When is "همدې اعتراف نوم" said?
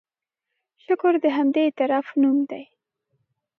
1.37-2.37